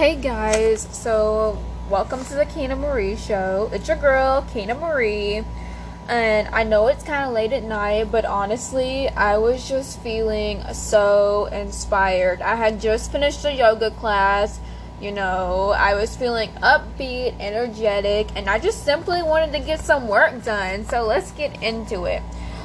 [0.00, 3.68] Hey guys, so welcome to the Kina Marie show.
[3.70, 5.44] It's your girl, Kina Marie.
[6.08, 10.64] And I know it's kind of late at night, but honestly, I was just feeling
[10.72, 12.40] so inspired.
[12.40, 14.58] I had just finished a yoga class,
[15.02, 20.08] you know, I was feeling upbeat, energetic, and I just simply wanted to get some
[20.08, 20.86] work done.
[20.86, 22.22] So let's get into it.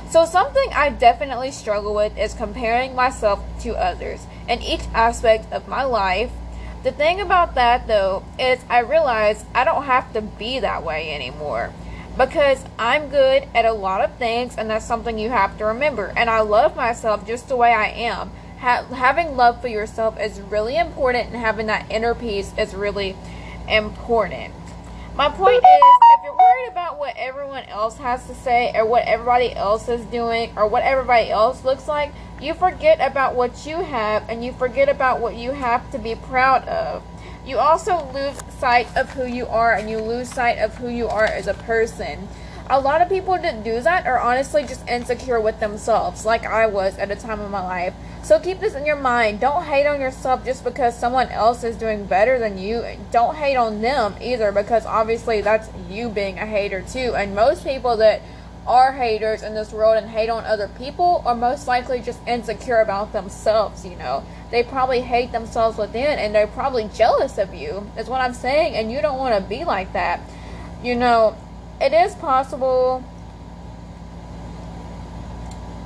[0.09, 5.67] So, something I definitely struggle with is comparing myself to others in each aspect of
[5.67, 6.31] my life.
[6.86, 11.15] The thing about that, though, is I realize I don't have to be that way
[11.15, 11.73] anymore
[12.15, 16.13] because I'm good at a lot of things, and that's something you have to remember.
[16.15, 18.29] And I love myself just the way I am.
[18.60, 23.15] Ha- having love for yourself is really important, and having that inner peace is really
[23.68, 24.54] important.
[25.15, 29.07] My point is, if you're worried about what everyone else has to say, or what
[29.07, 33.78] everybody else is doing, or what everybody else looks like, you forget about what you
[33.78, 37.02] have, and you forget about what you have to be proud of.
[37.45, 41.08] You also lose sight of who you are, and you lose sight of who you
[41.08, 42.27] are as a person.
[42.67, 46.66] A lot of people that do that are honestly just insecure with themselves, like I
[46.66, 47.94] was at a time in my life.
[48.23, 49.39] So keep this in your mind.
[49.39, 52.83] Don't hate on yourself just because someone else is doing better than you.
[53.11, 57.13] Don't hate on them either because obviously that's you being a hater too.
[57.16, 58.23] And most people that
[58.66, 62.80] are haters in this world and hate on other people are most likely just insecure
[62.80, 64.25] about themselves, you know.
[64.49, 68.73] They probably hate themselves within and they're probably jealous of you, is what I'm saying,
[68.73, 70.19] and you don't want to be like that.
[70.83, 71.38] You know,
[71.81, 73.03] it is possible.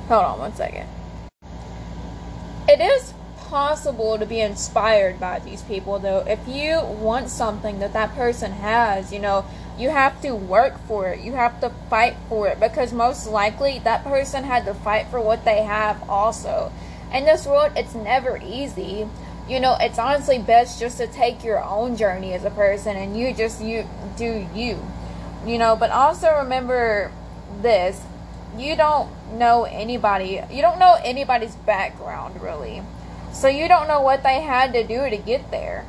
[0.08, 0.86] Hold on one second.
[2.68, 6.24] It is possible to be inspired by these people, though.
[6.26, 9.44] If you want something that that person has, you know,
[9.76, 11.20] you have to work for it.
[11.20, 15.20] You have to fight for it because most likely that person had to fight for
[15.20, 16.70] what they have also.
[17.12, 19.08] In this world, it's never easy.
[19.48, 23.18] You know, it's honestly best just to take your own journey as a person and
[23.18, 24.78] you just you do you.
[25.46, 27.12] You know, but also remember
[27.62, 28.02] this.
[28.56, 30.40] You don't know anybody.
[30.50, 32.82] You don't know anybody's background really.
[33.32, 35.86] So you don't know what they had to do to get there.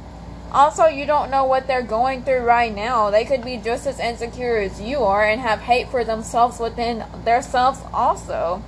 [0.51, 3.09] Also, you don't know what they're going through right now.
[3.09, 7.05] They could be just as insecure as you are and have hate for themselves within
[7.23, 8.61] themselves also.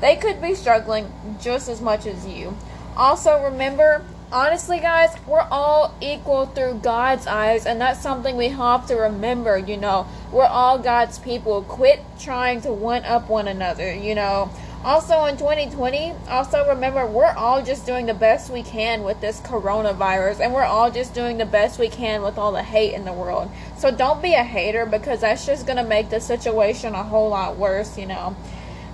[0.00, 2.56] They could be struggling just as much as you.
[2.96, 8.86] Also, remember, honestly, guys, we're all equal through God's eyes, and that's something we have
[8.86, 9.58] to remember.
[9.58, 11.62] You know, we're all God's people.
[11.62, 14.50] Quit trying to one up one another, you know.
[14.84, 19.40] Also in 2020, also remember we're all just doing the best we can with this
[19.40, 23.04] coronavirus and we're all just doing the best we can with all the hate in
[23.04, 23.50] the world.
[23.78, 27.30] So don't be a hater because that's just going to make the situation a whole
[27.30, 28.36] lot worse, you know.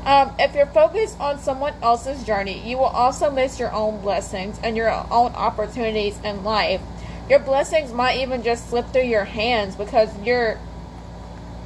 [0.05, 4.61] Um, if you're focused on someone else's journey, you will also miss your own blessings
[4.63, 6.83] and your own opportunities in life.
[7.29, 10.59] Your blessings might even just slip through your hands because you're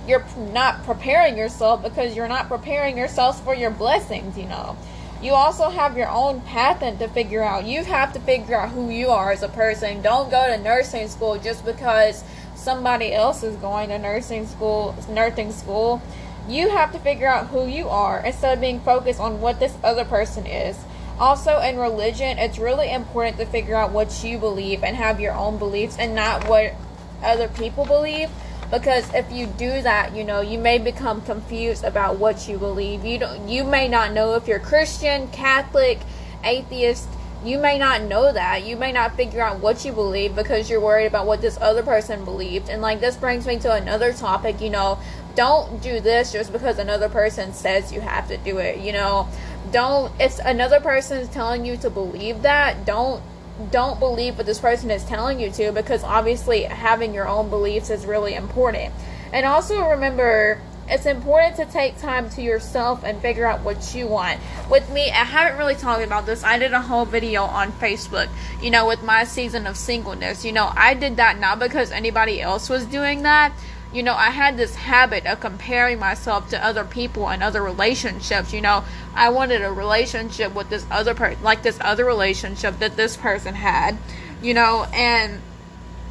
[0.07, 4.77] you're not preparing yourself because you're not preparing yourself for your blessings, you know.
[5.23, 7.65] You also have your own path to figure out.
[7.65, 10.03] You have to figure out who you are as a person.
[10.03, 12.23] Don't go to nursing school just because
[12.55, 16.03] somebody else is going to nursing school, nursing school.
[16.47, 19.75] You have to figure out who you are instead of being focused on what this
[19.83, 20.77] other person is.
[21.19, 25.33] Also, in religion, it's really important to figure out what you believe and have your
[25.33, 26.75] own beliefs and not what
[27.23, 28.29] other people believe
[28.75, 33.05] because if you do that you know you may become confused about what you believe.
[33.05, 36.01] You don't you may not know if you're christian catholic
[36.43, 37.09] atheist.
[37.45, 38.65] You may not know that.
[38.65, 41.83] You may not figure out what you believe because you're worried about what this other
[41.83, 42.71] person believed.
[42.71, 44.99] And like this brings me to another topic you know.
[45.35, 49.29] Don't do this just because another person says you have to do it you know.
[49.71, 53.23] Don't if another person is telling you to believe that don't
[53.71, 57.91] don't believe what this person is telling you to because obviously having your own beliefs
[57.91, 58.93] is really important.
[59.33, 64.07] And also remember, it's important to take time to yourself and figure out what you
[64.07, 64.39] want.
[64.71, 66.45] With me, I haven't really talked about this.
[66.45, 68.29] I did a whole video on Facebook,
[68.61, 70.45] you know, with my season of singleness.
[70.45, 73.53] You know, I did that not because anybody else was doing that,
[73.95, 78.53] you know, I had this habit of comparing myself to other people and other relationships.
[78.53, 82.97] You know, I wanted a relationship with this other person, like this other relationship that
[82.97, 83.97] this person had,
[84.43, 85.41] you know, and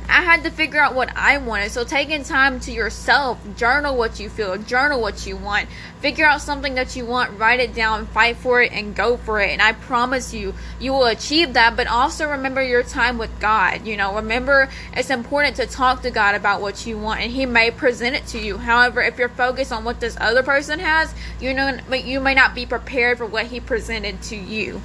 [0.10, 1.72] I had to figure out what I wanted.
[1.72, 5.68] So taking time to yourself, journal what you feel, journal what you want,
[6.00, 9.42] figure out something that you want, write it down, fight for it, and go for
[9.42, 9.52] it.
[9.52, 11.76] And I promise you, you will achieve that.
[11.76, 13.86] But also remember your time with God.
[13.88, 17.46] You know, remember it's important to talk to God about what you want, and He
[17.46, 18.58] may present it to you.
[18.58, 22.54] However, if you're focused on what this other person has, you know, you may not
[22.54, 24.82] be prepared for what He presented to you.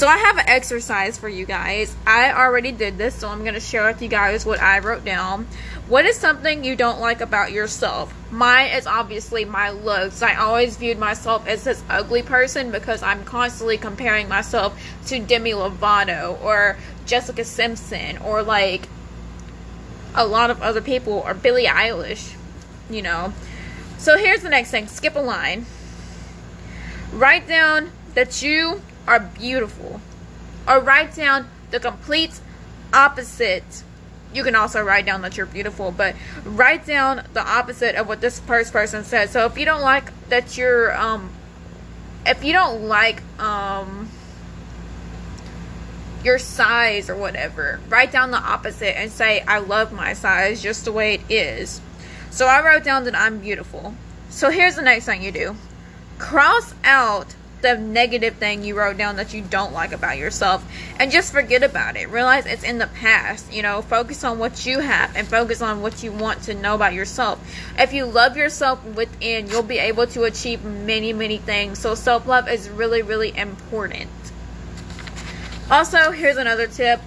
[0.00, 1.94] So I have an exercise for you guys.
[2.06, 5.04] I already did this, so I'm going to share with you guys what I wrote
[5.04, 5.46] down.
[5.88, 8.10] What is something you don't like about yourself?
[8.32, 10.22] Mine is obviously my looks.
[10.22, 15.52] I always viewed myself as this ugly person because I'm constantly comparing myself to Demi
[15.52, 18.88] Lovato or Jessica Simpson or like
[20.14, 22.36] a lot of other people or Billie Eilish,
[22.88, 23.34] you know.
[23.98, 25.66] So here's the next thing skip a line.
[27.12, 30.00] Write down that you are beautiful,
[30.66, 32.40] or write down the complete
[32.92, 33.82] opposite.
[34.32, 36.14] You can also write down that you're beautiful, but
[36.44, 39.30] write down the opposite of what this first person said.
[39.30, 41.30] So if you don't like that you're, um,
[42.24, 44.08] if you don't like, um,
[46.24, 47.80] your size or whatever.
[47.88, 51.80] Write down the opposite and say, I love my size just the way it is.
[52.30, 53.94] So I wrote down that I'm beautiful.
[54.28, 55.56] So here's the next thing you do
[56.18, 60.64] cross out the negative thing you wrote down that you don't like about yourself
[60.98, 62.08] and just forget about it.
[62.08, 63.52] Realize it's in the past.
[63.52, 66.74] You know, focus on what you have and focus on what you want to know
[66.74, 67.40] about yourself.
[67.78, 71.78] If you love yourself within, you'll be able to achieve many, many things.
[71.78, 74.10] So self love is really, really important.
[75.70, 77.00] Also, here's another tip.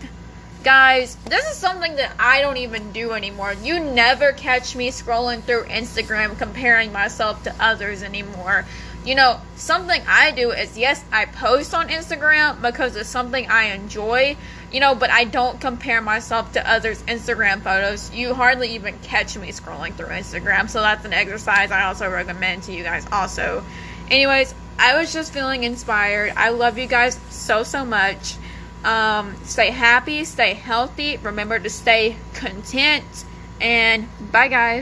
[0.64, 3.54] Guys, this is something that I don't even do anymore.
[3.62, 8.66] You never catch me scrolling through Instagram comparing myself to others anymore.
[9.06, 13.74] You know, something I do is yes, I post on Instagram because it's something I
[13.74, 14.38] enjoy,
[14.72, 18.14] you know, but I don't compare myself to others' Instagram photos.
[18.14, 22.64] You hardly even catch me scrolling through Instagram, so that's an exercise I also recommend
[22.64, 23.64] to you guys also.
[24.10, 26.34] Anyways, I was just feeling inspired.
[26.38, 28.36] I love you guys so so much.
[28.84, 31.18] Um, stay happy, stay healthy.
[31.18, 33.26] Remember to stay content.
[33.62, 34.82] And bye, guys.